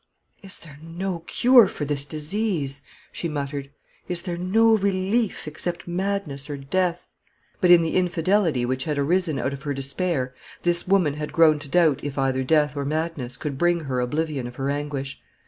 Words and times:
"Is 0.41 0.57
there 0.57 0.79
no 0.81 1.19
cure 1.19 1.67
for 1.67 1.85
this 1.85 2.05
disease?" 2.05 2.81
she 3.11 3.29
muttered. 3.29 3.69
"Is 4.07 4.23
there 4.23 4.35
no 4.35 4.75
relief 4.75 5.47
except 5.47 5.87
madness 5.87 6.49
or 6.49 6.57
death?" 6.57 7.05
But 7.59 7.69
in 7.69 7.83
the 7.83 7.95
infidelity 7.95 8.65
which 8.65 8.85
had 8.85 8.97
arisen 8.97 9.37
out 9.37 9.53
of 9.53 9.61
her 9.61 9.75
despair 9.75 10.33
this 10.63 10.87
woman 10.87 11.13
had 11.13 11.31
grown 11.31 11.59
to 11.59 11.69
doubt 11.69 12.03
if 12.03 12.17
either 12.17 12.43
death 12.43 12.75
or 12.75 12.83
madness 12.83 13.37
could 13.37 13.59
bring 13.59 13.81
her 13.81 13.99
oblivion 13.99 14.47
of 14.47 14.55
her 14.55 14.71
anguish. 14.71 15.21